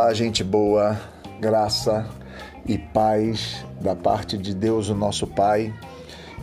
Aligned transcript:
Olá, 0.00 0.14
gente 0.14 0.44
boa, 0.44 0.96
graça 1.40 2.06
e 2.64 2.78
paz 2.78 3.66
da 3.80 3.96
parte 3.96 4.38
de 4.38 4.54
Deus, 4.54 4.88
o 4.88 4.94
nosso 4.94 5.26
Pai, 5.26 5.74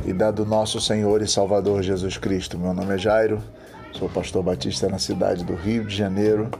e 0.05 0.11
da 0.11 0.29
do 0.29 0.45
nosso 0.45 0.81
Senhor 0.81 1.21
e 1.21 1.27
Salvador 1.27 1.81
Jesus 1.81 2.17
Cristo. 2.17 2.59
Meu 2.59 2.73
nome 2.73 2.93
é 2.93 2.97
Jairo, 2.97 3.41
sou 3.93 4.09
pastor 4.09 4.43
batista 4.43 4.89
na 4.89 4.99
cidade 4.99 5.45
do 5.45 5.55
Rio 5.55 5.85
de 5.85 5.95
Janeiro 5.95 6.51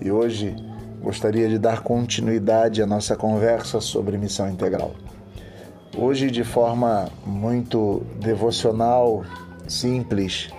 e 0.00 0.12
hoje 0.12 0.54
gostaria 1.02 1.48
de 1.48 1.58
dar 1.58 1.82
continuidade 1.82 2.80
à 2.80 2.86
nossa 2.86 3.16
conversa 3.16 3.80
sobre 3.80 4.16
missão 4.16 4.48
integral. 4.48 4.92
Hoje, 5.96 6.30
de 6.30 6.44
forma 6.44 7.08
muito 7.26 8.06
devocional, 8.20 9.24
simples, 9.66 10.50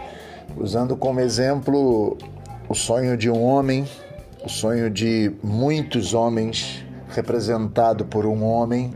usando 0.57 0.98
como 0.98 1.21
exemplo 1.21 2.17
o 2.67 2.75
sonho 2.75 3.16
de 3.16 3.30
um 3.30 3.41
homem 3.41 3.88
o 4.43 4.48
sonho 4.48 4.89
de 4.89 5.31
muitos 5.43 6.13
homens, 6.13 6.85
representado 7.09 8.05
por 8.05 8.25
um 8.25 8.43
homem, 8.43 8.93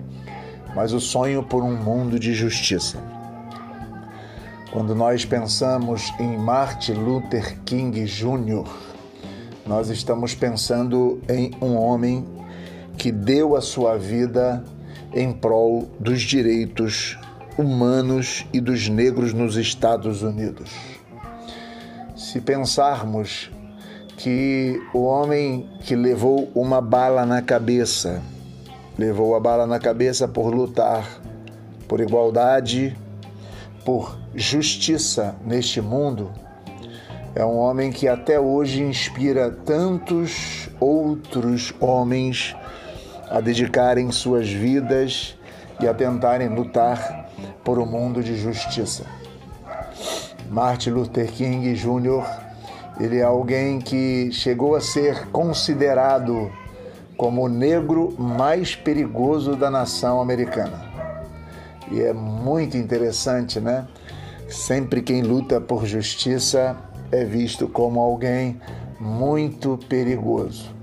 mas 0.75 0.93
o 0.93 0.99
sonho 0.99 1.43
por 1.43 1.63
um 1.63 1.75
mundo 1.75 2.17
de 2.17 2.34
justiça. 2.34 2.97
Quando 4.71 4.95
nós 4.95 5.25
pensamos 5.25 6.13
em 6.20 6.37
Martin 6.37 6.93
Luther 6.93 7.59
King 7.63 8.05
Jr., 8.05 8.67
nós 9.67 9.89
estamos 9.89 10.34
pensando 10.34 11.21
em 11.29 11.51
um 11.62 11.75
homem 11.75 12.25
que 12.98 13.12
deu 13.12 13.55
a 13.55 13.62
sua 13.62 13.98
vida 13.98 14.63
em 15.13 15.31
prol 15.31 15.89
dos 15.99 16.21
direitos 16.21 17.17
humanos 17.57 18.45
e 18.51 18.59
dos 18.59 18.89
negros 18.89 19.34
nos 19.34 19.57
Estados 19.57 20.23
Unidos. 20.23 20.71
Se 22.15 22.41
pensarmos 22.41 23.51
que 24.17 24.81
o 24.93 25.03
homem 25.03 25.69
que 25.81 25.95
levou 25.95 26.49
uma 26.55 26.81
bala 26.81 27.25
na 27.25 27.41
cabeça, 27.41 28.21
levou 28.97 29.35
a 29.35 29.39
bala 29.39 29.65
na 29.65 29.79
cabeça 29.79 30.27
por 30.27 30.53
lutar 30.53 31.21
por 31.93 31.99
igualdade, 31.99 32.97
por 33.85 34.17
justiça 34.34 35.35
neste 35.45 35.79
mundo, 35.79 36.31
é 37.35 37.45
um 37.45 37.57
homem 37.57 37.91
que 37.91 38.07
até 38.07 38.39
hoje 38.39 38.81
inspira 38.81 39.51
tantos 39.51 40.69
outros 40.79 41.73
homens 41.79 42.55
a 43.29 43.39
dedicarem 43.39 44.11
suas 44.11 44.49
vidas 44.49 45.37
e 45.79 45.87
a 45.87 45.93
tentarem 45.93 46.47
lutar 46.47 47.29
por 47.63 47.77
um 47.77 47.85
mundo 47.85 48.23
de 48.23 48.37
justiça. 48.37 49.05
Martin 50.49 50.91
Luther 50.91 51.31
King 51.31 51.73
Jr 51.73 52.43
ele 52.99 53.18
é 53.18 53.24
alguém 53.24 53.80
que 53.80 54.32
chegou 54.32 54.76
a 54.76 54.82
ser 54.82 55.27
considerado 55.27 56.52
como 57.18 57.44
o 57.44 57.49
negro 57.49 58.13
mais 58.18 58.76
perigoso 58.76 59.55
da 59.55 59.70
nação 59.70 60.22
americana. 60.22 60.86
E 61.91 62.02
é 62.02 62.14
muito 62.14 62.77
interessante, 62.77 63.60
né? 63.60 63.88
Sempre 64.47 65.02
quem 65.02 65.22
luta 65.22 65.59
por 65.59 65.86
justiça 65.86 66.78
é 67.12 67.24
visto 67.24 67.68
como 67.68 68.00
alguém 68.00 68.59
muito 69.00 69.78
perigoso. 69.90 70.74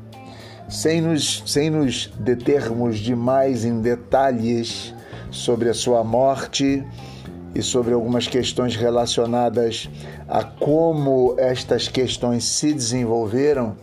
Sem 0.68 1.00
nos, 1.00 1.42
sem 1.46 1.70
nos 1.70 2.06
determos 2.18 2.98
demais 2.98 3.64
em 3.64 3.80
detalhes 3.80 4.94
sobre 5.30 5.68
a 5.68 5.74
sua 5.74 6.04
morte, 6.04 6.84
e 7.54 7.62
sobre 7.62 7.92
algumas 7.94 8.26
questões 8.26 8.76
relacionadas 8.76 9.88
a 10.28 10.44
como 10.44 11.34
estas 11.38 11.88
questões 11.88 12.44
se 12.44 12.72
desenvolveram, 12.72 13.76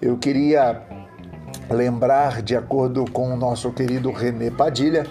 eu 0.00 0.16
queria 0.18 0.82
lembrar, 1.70 2.42
de 2.42 2.56
acordo 2.56 3.04
com 3.10 3.32
o 3.32 3.36
nosso 3.36 3.70
querido 3.70 4.10
René 4.10 4.50
Padilha, 4.50 5.06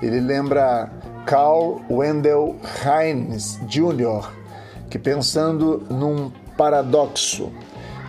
ele 0.00 0.20
lembra 0.20 0.90
Carl 1.26 1.80
Wendell 1.90 2.56
Heinz 2.84 3.58
Jr., 3.68 4.30
que 4.88 4.98
pensando 4.98 5.82
num 5.90 6.30
paradoxo, 6.56 7.52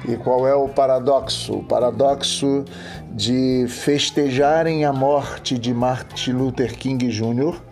e 0.07 0.15
qual 0.15 0.47
é 0.47 0.55
o 0.55 0.69
paradoxo? 0.69 1.55
O 1.57 1.63
paradoxo 1.63 2.63
de 3.11 3.65
festejarem 3.67 4.85
a 4.85 4.93
morte 4.93 5.57
de 5.57 5.73
Martin 5.73 6.31
Luther 6.31 6.77
King 6.77 7.09
Jr 7.09 7.68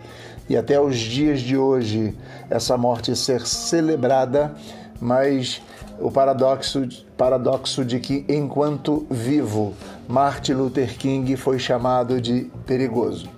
e 0.48 0.56
até 0.56 0.80
os 0.80 0.96
dias 0.96 1.40
de 1.40 1.56
hoje 1.56 2.16
essa 2.48 2.76
morte 2.76 3.14
ser 3.14 3.46
celebrada, 3.46 4.54
mas 5.00 5.60
o 6.00 6.10
paradoxo, 6.10 6.88
paradoxo 7.16 7.84
de 7.84 8.00
que 8.00 8.24
enquanto 8.28 9.06
vivo, 9.10 9.74
Martin 10.08 10.52
Luther 10.54 10.96
King 10.96 11.36
foi 11.36 11.58
chamado 11.58 12.20
de 12.20 12.50
perigoso. 12.66 13.28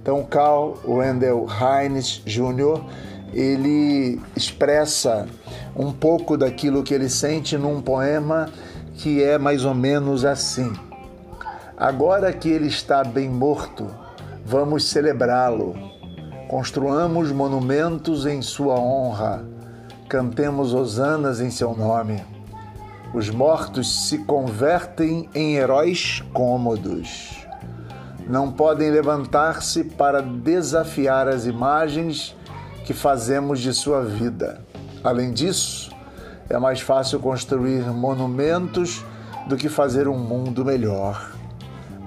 Então, 0.00 0.22
Carl 0.24 0.76
Wendell 0.86 1.46
Heinz 1.48 2.22
Jr., 2.24 2.80
ele 3.34 4.20
expressa 4.36 5.26
um 5.74 5.92
pouco 5.92 6.36
daquilo 6.36 6.82
que 6.82 6.94
ele 6.94 7.08
sente 7.08 7.58
num 7.58 7.82
poema 7.82 8.48
que 8.94 9.22
é 9.22 9.36
mais 9.36 9.64
ou 9.64 9.74
menos 9.74 10.24
assim: 10.24 10.72
Agora 11.76 12.32
que 12.32 12.48
ele 12.48 12.68
está 12.68 13.02
bem 13.04 13.28
morto, 13.28 13.86
vamos 14.44 14.84
celebrá-lo 14.88 15.95
Construamos 16.48 17.32
monumentos 17.32 18.24
em 18.24 18.40
sua 18.40 18.78
honra, 18.78 19.44
cantemos 20.08 20.72
hosanas 20.72 21.40
em 21.40 21.50
seu 21.50 21.74
nome. 21.76 22.22
Os 23.12 23.28
mortos 23.28 24.08
se 24.08 24.18
convertem 24.18 25.28
em 25.34 25.56
heróis 25.56 26.22
cômodos. 26.32 27.44
Não 28.28 28.52
podem 28.52 28.92
levantar-se 28.92 29.82
para 29.82 30.22
desafiar 30.22 31.26
as 31.26 31.46
imagens 31.46 32.36
que 32.84 32.94
fazemos 32.94 33.58
de 33.58 33.74
sua 33.74 34.04
vida. 34.04 34.60
Além 35.02 35.32
disso, 35.32 35.90
é 36.48 36.56
mais 36.58 36.80
fácil 36.80 37.18
construir 37.18 37.82
monumentos 37.90 39.04
do 39.48 39.56
que 39.56 39.68
fazer 39.68 40.06
um 40.06 40.18
mundo 40.18 40.64
melhor. 40.64 41.32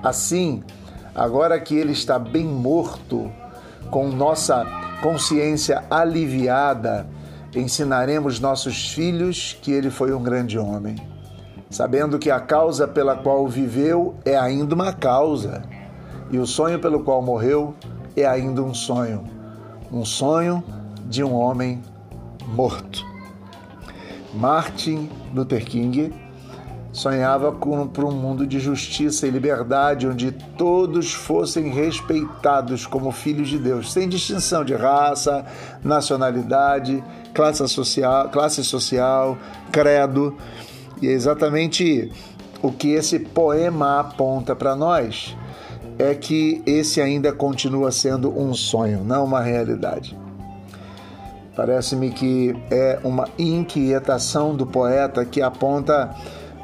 Assim, 0.01 0.63
agora 1.13 1.59
que 1.59 1.75
ele 1.75 1.91
está 1.91 2.17
bem 2.17 2.45
morto, 2.45 3.29
com 3.90 4.09
nossa 4.09 4.66
consciência 5.01 5.84
aliviada, 5.90 7.07
ensinaremos 7.56 8.40
nossos 8.40 8.90
filhos 8.91 9.57
que 9.62 9.72
ele 9.72 9.90
foi 9.90 10.13
um 10.13 10.22
grande 10.22 10.59
homem, 10.59 10.95
sabendo 11.69 12.19
que 12.19 12.29
a 12.29 12.39
causa 12.39 12.88
pela 12.88 13.16
qual 13.16 13.47
viveu 13.47 14.16
é 14.25 14.38
ainda 14.38 14.75
uma 14.75 14.94
causa 14.94 15.63
e 16.31 16.38
o 16.38 16.45
sonho 16.45 16.79
pelo 16.79 17.03
qual 17.03 17.22
morreu 17.22 17.73
é 18.16 18.25
ainda 18.25 18.62
um 18.62 18.73
sonho 18.73 19.39
um 19.91 20.06
sonho 20.06 20.63
de 21.06 21.23
um 21.23 21.34
homem 21.34 21.81
morto. 22.47 23.06
Martin 24.34 25.09
Luther 25.34 25.66
King 25.66 26.13
Sonhava 26.91 27.51
com, 27.51 27.88
por 27.88 28.03
um 28.03 28.11
mundo 28.11 28.47
de 28.47 28.59
justiça 28.59 29.27
e 29.27 29.29
liberdade, 29.29 30.07
onde 30.07 30.31
todos 30.57 31.13
fossem 31.13 31.69
respeitados 31.69 32.88
como 32.88 33.11
filhos 33.11 33.47
de 33.47 33.59
Deus, 33.59 33.94
sem 33.94 34.09
distinção 34.09 34.66
de 34.66 34.73
raça, 34.73 35.45
nacionalidade, 35.83 37.03
classe 37.33 37.67
social, 37.67 38.29
classe 38.29 38.63
social 38.63 39.38
credo. 39.72 40.35
E 41.01 41.07
é 41.07 41.11
exatamente 41.11 42.11
o 42.61 42.72
que 42.72 42.89
esse 42.89 43.19
poema 43.19 44.00
aponta 44.00 44.56
para 44.56 44.75
nós 44.75 45.38
é 46.00 46.16
que 46.16 46.63
esse 46.66 47.01
ainda 47.01 47.31
continua 47.31 47.91
sendo 47.91 48.29
um 48.38 48.53
sonho, 48.53 49.03
não 49.03 49.25
uma 49.25 49.41
realidade. 49.41 50.17
Parece-me 51.56 52.09
que 52.09 52.56
é 52.71 53.00
uma 53.03 53.27
inquietação 53.38 54.56
do 54.56 54.65
poeta 54.65 55.25
que 55.25 55.42
aponta 55.42 56.15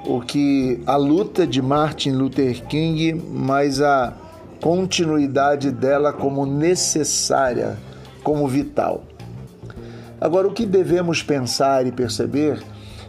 o 0.06 0.22
que 0.22 0.82
a 0.86 0.96
luta 0.96 1.48
de 1.48 1.62
Martin 1.62 2.12
Luther 2.12 2.64
King, 2.68 3.14
mas 3.14 3.82
a 3.82 4.14
continuidade 4.62 5.72
dela 5.72 6.14
como 6.14 6.46
necessária, 6.46 7.78
como 8.24 8.48
vital. 8.48 9.04
Agora, 10.20 10.48
o 10.48 10.54
que 10.54 10.66
devemos 10.66 11.22
pensar 11.22 11.86
e 11.86 11.92
perceber 11.92 12.64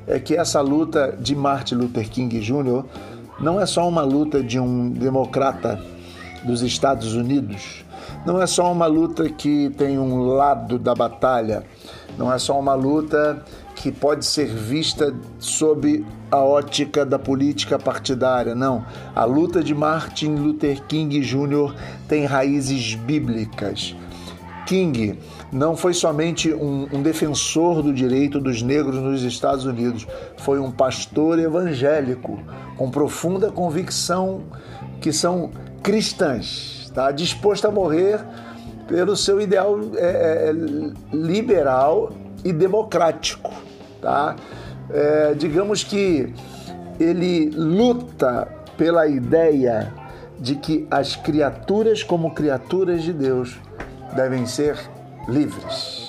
é 0.06 0.19
que 0.19 0.34
essa 0.34 0.60
luta 0.60 1.16
de 1.19 1.34
Martin 1.34 1.76
Luther 1.76 2.08
King 2.08 2.40
Jr. 2.40 2.84
não 3.40 3.60
é 3.60 3.66
só 3.66 3.88
uma 3.88 4.02
luta 4.02 4.43
de 4.43 4.58
um 4.58 4.90
democrata 4.90 5.81
dos 6.44 6.62
Estados 6.62 7.14
Unidos, 7.14 7.84
não 8.25 8.40
é 8.40 8.46
só 8.46 8.70
uma 8.72 8.87
luta 8.87 9.28
que 9.28 9.70
tem 9.70 9.98
um 9.98 10.26
lado 10.26 10.78
da 10.78 10.94
batalha, 10.94 11.64
não 12.16 12.32
é 12.32 12.38
só 12.38 12.58
uma 12.58 12.75
luta 12.75 13.43
que 13.75 13.93
pode 13.93 14.25
ser 14.25 14.46
vista 14.46 15.14
sob 15.38 16.04
a 16.31 16.38
ótica 16.38 17.05
da 17.05 17.19
política 17.19 17.78
partidária. 17.78 18.55
Não. 18.55 18.84
A 19.14 19.25
luta 19.25 19.62
de 19.62 19.75
Martin 19.75 20.34
Luther 20.34 20.82
King 20.84 21.20
Jr. 21.20 21.75
tem 22.08 22.25
raízes 22.25 22.94
bíblicas. 22.94 23.94
King 24.67 25.19
não 25.52 25.76
foi 25.76 25.94
somente 25.94 26.52
um, 26.52 26.88
um, 26.93 27.00
defensor 27.00 27.82
do 27.82 27.94
direito 27.94 28.40
dos 28.40 28.62
negros 28.62 28.96
nos 28.96 29.23
Estados 29.23 29.64
Unidos, 29.64 30.06
foi 30.38 30.58
um 30.58 30.73
pastor 30.73 31.38
evangélico 31.38 32.38
com 32.76 32.90
profunda 32.90 33.50
convicção 33.50 34.43
que 35.00 35.12
são 35.12 35.52
cristãs, 35.82 36.90
tá? 36.93 37.12
disposto 37.12 37.67
a 37.67 37.70
morrer 37.70 38.20
pelo 38.88 39.17
seu 39.17 39.40
ideal 39.40 39.79
é, 39.94 40.50
é, 40.50 41.17
liberal 41.17 42.12
e 42.44 42.52
democrático. 42.52 43.52
Tá? 44.00 44.37
É, 44.90 45.34
digamos 45.34 45.82
que 45.82 46.32
ele 46.98 47.50
luta 47.50 48.48
pela 48.76 49.06
ideia 49.06 49.92
de 50.38 50.54
que 50.54 50.86
as 50.90 51.16
criaturas, 51.16 52.02
como 52.02 52.34
criaturas 52.34 53.02
de 53.02 53.12
Deus, 53.12 53.58
devem 54.14 54.46
ser 54.46 54.78
livres. 55.28 56.06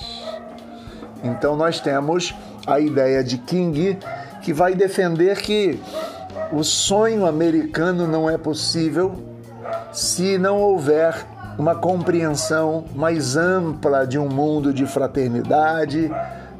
Então 1.22 1.56
nós 1.56 1.80
temos 1.80 2.34
a 2.66 2.78
ideia 2.78 3.24
de 3.24 3.38
King 3.38 3.98
que 4.42 4.52
vai 4.52 4.74
defender 4.74 5.40
que 5.40 5.80
o 6.52 6.62
sonho 6.62 7.26
americano 7.26 8.06
não 8.06 8.30
é 8.30 8.38
possível 8.38 9.14
se 9.92 10.38
não 10.38 10.58
houver 10.58 11.14
uma 11.58 11.74
compreensão 11.74 12.84
mais 12.94 13.36
ampla 13.36 14.06
de 14.06 14.18
um 14.18 14.28
mundo 14.28 14.72
de 14.72 14.86
fraternidade, 14.86 16.10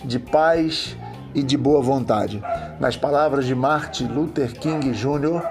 de 0.04 0.18
paz 0.18 0.96
e 1.34 1.42
de 1.42 1.56
boa 1.56 1.82
vontade. 1.82 2.42
Nas 2.80 2.96
palavras 2.96 3.44
de 3.46 3.54
Martin 3.54 4.06
Luther 4.06 4.52
King 4.52 4.92
Jr., 4.92 5.42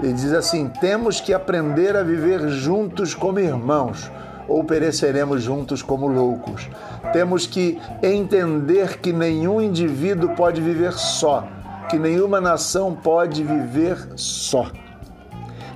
ele 0.00 0.12
diz 0.12 0.32
assim: 0.32 0.68
temos 0.80 1.20
que 1.20 1.34
aprender 1.34 1.96
a 1.96 2.02
viver 2.02 2.48
juntos 2.48 3.14
como 3.14 3.40
irmãos, 3.40 4.10
ou 4.46 4.64
pereceremos 4.64 5.42
juntos 5.42 5.82
como 5.82 6.06
loucos. 6.06 6.68
Temos 7.12 7.46
que 7.46 7.78
entender 8.02 8.98
que 8.98 9.12
nenhum 9.12 9.60
indivíduo 9.60 10.34
pode 10.34 10.60
viver 10.60 10.92
só, 10.92 11.46
que 11.90 11.98
nenhuma 11.98 12.40
nação 12.40 12.94
pode 12.94 13.42
viver 13.42 13.98
só. 14.16 14.70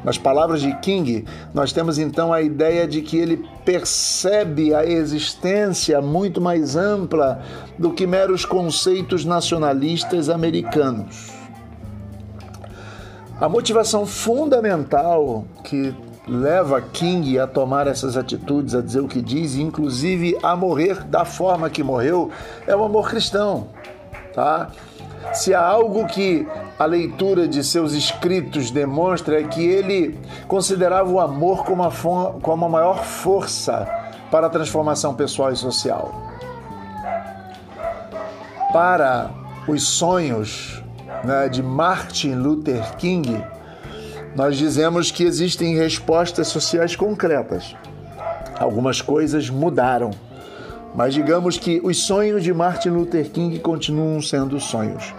Nas 0.04 0.18
palavras 0.18 0.60
de 0.60 0.74
King, 0.78 1.24
nós 1.54 1.72
temos 1.72 1.98
então 1.98 2.32
a 2.32 2.42
ideia 2.42 2.86
de 2.86 3.02
que 3.02 3.16
ele 3.16 3.44
percebe 3.64 4.74
a 4.74 4.84
existência 4.84 6.00
muito 6.00 6.40
mais 6.40 6.74
ampla 6.74 7.42
do 7.78 7.92
que 7.92 8.06
meros 8.06 8.44
conceitos 8.44 9.24
nacionalistas 9.24 10.28
americanos. 10.28 11.30
A 13.40 13.48
motivação 13.48 14.06
fundamental 14.06 15.44
que 15.64 15.94
leva 16.26 16.80
King 16.80 17.38
a 17.38 17.46
tomar 17.46 17.86
essas 17.86 18.16
atitudes, 18.16 18.74
a 18.74 18.80
dizer 18.80 19.00
o 19.00 19.08
que 19.08 19.20
diz, 19.20 19.54
e 19.54 19.62
inclusive 19.62 20.36
a 20.42 20.54
morrer 20.54 21.02
da 21.04 21.24
forma 21.24 21.68
que 21.68 21.82
morreu, 21.82 22.30
é 22.66 22.74
o 22.74 22.84
amor 22.84 23.08
cristão, 23.08 23.68
tá? 24.34 24.70
Se 25.32 25.54
há 25.54 25.60
algo 25.60 26.06
que 26.06 26.46
a 26.78 26.84
leitura 26.84 27.48
de 27.48 27.62
seus 27.64 27.92
escritos 27.92 28.70
demonstra 28.70 29.40
é 29.40 29.44
que 29.44 29.64
ele 29.64 30.18
considerava 30.46 31.10
o 31.10 31.20
amor 31.20 31.64
como 31.64 31.82
a, 31.82 31.90
como 32.42 32.66
a 32.66 32.68
maior 32.68 33.04
força 33.04 33.88
para 34.30 34.46
a 34.46 34.50
transformação 34.50 35.14
pessoal 35.14 35.52
e 35.52 35.56
social. 35.56 36.12
Para 38.72 39.30
os 39.68 39.82
sonhos 39.86 40.82
né, 41.24 41.48
de 41.48 41.62
Martin 41.62 42.34
Luther 42.34 42.96
King, 42.96 43.44
nós 44.34 44.56
dizemos 44.56 45.10
que 45.10 45.24
existem 45.24 45.76
respostas 45.76 46.48
sociais 46.48 46.96
concretas. 46.96 47.76
Algumas 48.58 49.00
coisas 49.00 49.50
mudaram, 49.50 50.10
mas 50.94 51.14
digamos 51.14 51.56
que 51.56 51.80
os 51.82 51.98
sonhos 51.98 52.42
de 52.42 52.52
Martin 52.52 52.90
Luther 52.90 53.30
King 53.30 53.58
continuam 53.58 54.20
sendo 54.20 54.60
sonhos. 54.60 55.14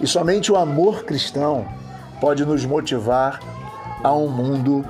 E 0.00 0.06
somente 0.06 0.50
o 0.50 0.56
amor 0.56 1.04
cristão 1.04 1.66
pode 2.20 2.44
nos 2.44 2.64
motivar 2.64 3.40
a 4.02 4.12
um 4.12 4.28
mundo 4.28 4.84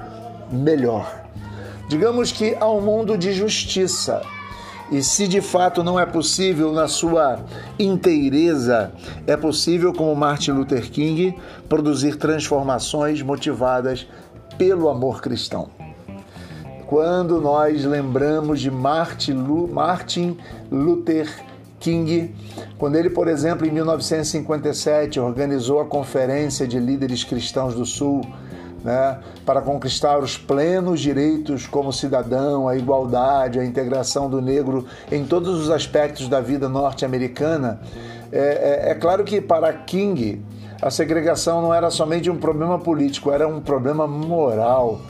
melhor. 0.51 1.25
Digamos 1.89 2.33
que 2.33 2.57
a 2.59 2.69
um 2.69 2.81
mundo 2.81 3.17
de 3.17 3.33
justiça. 3.33 4.23
E 4.91 5.03
se 5.03 5.27
de 5.27 5.41
fato 5.41 5.83
não 5.83 5.99
é 5.99 6.07
possível 6.07 6.73
na 6.73 6.87
sua 6.87 7.41
inteireza, 7.79 8.93
é 9.27 9.37
possível, 9.37 9.93
como 9.93 10.15
Martin 10.15 10.53
Luther 10.53 10.91
King, 10.91 11.37
produzir 11.69 12.17
transformações 12.17 13.21
motivadas 13.21 14.07
pelo 14.57 14.89
amor 14.89 15.21
cristão. 15.21 15.69
Quando 16.87 17.41
nós 17.41 17.85
lembramos 17.85 18.61
de 18.61 18.71
Martin 18.71 20.37
Luther 20.71 21.29
King, 21.81 22.33
quando 22.79 22.95
ele, 22.95 23.11
por 23.11 23.27
exemplo, 23.27 23.67
em 23.67 23.71
1957 23.71 25.19
organizou 25.19 25.81
a 25.81 25.85
Conferência 25.85 26.67
de 26.67 26.79
Líderes 26.79 27.25
Cristãos 27.25 27.75
do 27.75 27.85
Sul, 27.85 28.23
né, 28.85 29.19
para 29.45 29.61
conquistar 29.61 30.19
os 30.21 30.39
plenos 30.39 31.01
direitos 31.01 31.67
como 31.67 31.93
cidadão, 31.93 32.69
a 32.69 32.77
igualdade, 32.77 33.59
a 33.59 33.65
integração 33.65 34.31
do 34.31 34.41
negro 34.41 34.87
em 35.11 35.25
todos 35.25 35.61
os 35.61 35.71
aspectos 35.71 36.29
da 36.29 36.41
vida 36.41 36.69
norte-americana. 36.69 37.81
É, 38.31 38.87
é, 38.89 38.91
é 38.93 38.95
claro 38.95 39.25
que 39.25 39.41
para 39.41 39.73
King 39.73 40.41
a 40.81 40.91
segregação 40.91 41.61
não 41.61 41.75
era 41.75 41.91
somente 41.91 42.31
um 42.31 42.37
problema 42.37 42.79
político, 42.79 43.33
era 43.33 43.49
um 43.49 43.61
problema 43.61 44.07
moral 44.07 45.01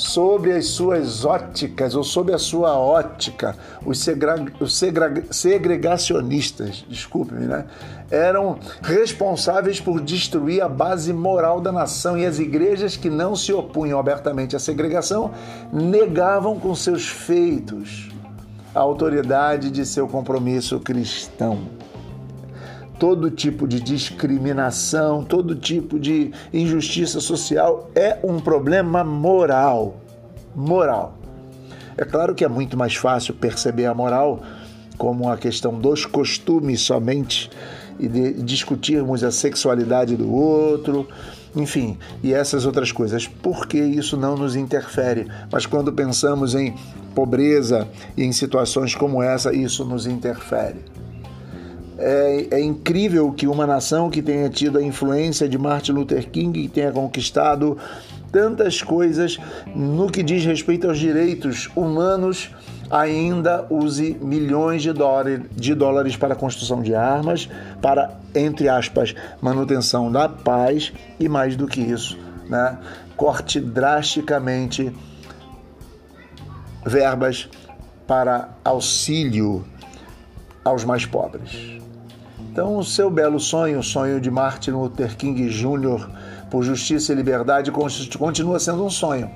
sobre 0.00 0.52
as 0.52 0.66
suas 0.68 1.26
óticas 1.26 1.94
ou 1.94 2.02
sobre 2.02 2.34
a 2.34 2.38
sua 2.38 2.78
ótica, 2.78 3.54
os, 3.84 3.98
segra, 3.98 4.42
os 4.58 4.74
segra, 4.74 5.24
segregacionistas, 5.30 6.84
desculpe-me, 6.88 7.46
né, 7.46 7.66
eram 8.10 8.58
responsáveis 8.82 9.78
por 9.78 10.00
destruir 10.00 10.62
a 10.62 10.68
base 10.68 11.12
moral 11.12 11.60
da 11.60 11.70
nação 11.70 12.16
e 12.16 12.24
as 12.24 12.38
igrejas 12.38 12.96
que 12.96 13.10
não 13.10 13.36
se 13.36 13.52
opunham 13.52 13.98
abertamente 13.98 14.56
à 14.56 14.58
segregação 14.58 15.32
negavam 15.70 16.58
com 16.58 16.74
seus 16.74 17.06
feitos 17.06 18.08
a 18.74 18.80
autoridade 18.80 19.70
de 19.70 19.84
seu 19.84 20.08
compromisso 20.08 20.80
cristão 20.80 21.79
todo 23.00 23.30
tipo 23.30 23.66
de 23.66 23.80
discriminação, 23.80 25.24
todo 25.24 25.54
tipo 25.54 25.98
de 25.98 26.32
injustiça 26.52 27.18
social 27.18 27.90
é 27.94 28.18
um 28.22 28.38
problema 28.38 29.02
moral. 29.02 29.96
Moral. 30.54 31.16
É 31.96 32.04
claro 32.04 32.34
que 32.34 32.44
é 32.44 32.48
muito 32.48 32.76
mais 32.76 32.94
fácil 32.94 33.32
perceber 33.32 33.86
a 33.86 33.94
moral 33.94 34.42
como 34.98 35.30
a 35.30 35.38
questão 35.38 35.78
dos 35.78 36.04
costumes 36.04 36.82
somente 36.82 37.50
e 37.98 38.06
discutirmos 38.42 39.24
a 39.24 39.30
sexualidade 39.30 40.14
do 40.14 40.30
outro, 40.30 41.08
enfim, 41.56 41.96
e 42.22 42.34
essas 42.34 42.66
outras 42.66 42.92
coisas, 42.92 43.26
porque 43.26 43.78
isso 43.78 44.14
não 44.14 44.36
nos 44.36 44.56
interfere. 44.56 45.26
Mas 45.50 45.64
quando 45.64 45.90
pensamos 45.90 46.54
em 46.54 46.74
pobreza 47.14 47.88
e 48.14 48.24
em 48.24 48.32
situações 48.32 48.94
como 48.94 49.22
essa, 49.22 49.54
isso 49.54 49.86
nos 49.86 50.06
interfere. 50.06 50.80
É, 52.02 52.46
é, 52.52 52.60
incrível 52.62 53.30
que 53.30 53.46
uma 53.46 53.66
nação 53.66 54.08
que 54.08 54.22
tenha 54.22 54.48
tido 54.48 54.78
a 54.78 54.82
influência 54.82 55.46
de 55.46 55.58
Martin 55.58 55.92
Luther 55.92 56.30
King, 56.30 56.62
que 56.62 56.68
tenha 56.68 56.90
conquistado 56.90 57.76
tantas 58.32 58.80
coisas 58.80 59.38
no 59.74 60.10
que 60.10 60.22
diz 60.22 60.44
respeito 60.46 60.88
aos 60.88 60.98
direitos 60.98 61.68
humanos, 61.76 62.50
ainda 62.90 63.66
use 63.68 64.16
milhões 64.20 64.82
de, 64.82 64.92
dólares, 64.92 65.42
de 65.54 65.74
dólares 65.74 66.16
para 66.16 66.32
a 66.32 66.36
construção 66.36 66.80
de 66.80 66.94
armas, 66.94 67.48
para, 67.82 68.18
entre 68.34 68.68
aspas, 68.68 69.14
manutenção 69.40 70.10
da 70.10 70.26
paz 70.26 70.92
e 71.18 71.28
mais 71.28 71.54
do 71.54 71.66
que 71.66 71.80
isso, 71.80 72.18
né? 72.48 72.78
corte 73.14 73.60
drasticamente 73.60 74.90
verbas 76.86 77.48
para 78.06 78.48
auxílio 78.64 79.64
aos 80.64 80.84
mais 80.84 81.04
pobres. 81.04 81.79
Então, 82.60 82.76
o 82.76 82.84
seu 82.84 83.08
belo 83.08 83.40
sonho, 83.40 83.78
o 83.78 83.82
sonho 83.82 84.20
de 84.20 84.30
Martin 84.30 84.72
Luther 84.72 85.16
King 85.16 85.48
Jr. 85.48 86.10
por 86.50 86.62
justiça 86.62 87.10
e 87.10 87.16
liberdade, 87.16 87.70
continua 87.70 88.60
sendo 88.60 88.84
um 88.84 88.90
sonho. 88.90 89.30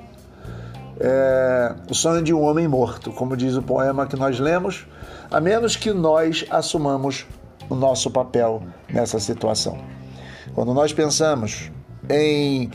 É, 0.99 1.73
o 1.89 1.95
sonho 1.95 2.21
de 2.21 2.31
um 2.31 2.43
homem 2.43 2.67
morto, 2.67 3.11
como 3.11 3.35
diz 3.35 3.55
o 3.55 3.63
poema 3.63 4.05
que 4.05 4.15
nós 4.15 4.39
lemos, 4.39 4.85
a 5.31 5.41
menos 5.41 5.75
que 5.75 5.91
nós 5.91 6.45
assumamos 6.51 7.25
o 7.67 7.73
nosso 7.73 8.11
papel 8.11 8.61
nessa 8.87 9.19
situação. 9.19 9.75
Quando 10.53 10.71
nós 10.71 10.93
pensamos 10.93 11.71
em 12.07 12.69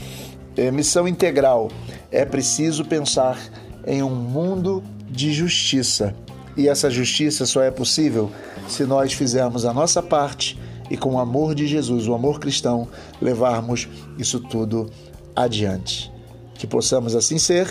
missão 0.73 1.07
integral, 1.07 1.69
é 2.11 2.25
preciso 2.25 2.85
pensar 2.85 3.39
em 3.87 4.03
um 4.03 4.17
mundo 4.17 4.83
de 5.09 5.33
justiça. 5.33 6.13
E 6.61 6.69
essa 6.69 6.91
justiça 6.91 7.47
só 7.47 7.63
é 7.63 7.71
possível 7.71 8.31
se 8.69 8.85
nós 8.85 9.15
fizermos 9.15 9.65
a 9.65 9.73
nossa 9.73 10.03
parte 10.03 10.59
e 10.91 10.97
com 10.97 11.15
o 11.15 11.19
amor 11.19 11.55
de 11.55 11.67
Jesus, 11.67 12.07
o 12.07 12.13
amor 12.13 12.39
cristão, 12.39 12.87
levarmos 13.19 13.89
isso 14.19 14.39
tudo 14.39 14.91
adiante. 15.35 16.13
Que 16.57 16.67
possamos 16.67 17.17
assim 17.17 17.39
ser 17.39 17.67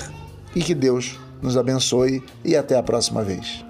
e 0.55 0.63
que 0.63 0.73
Deus 0.73 1.19
nos 1.39 1.55
abençoe 1.55 2.23
e 2.43 2.55
até 2.55 2.79
a 2.79 2.81
próxima 2.81 3.23
vez. 3.23 3.63